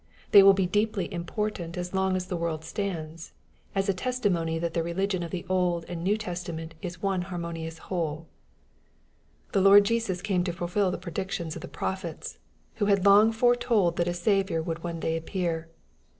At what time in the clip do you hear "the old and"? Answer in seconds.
5.29-6.03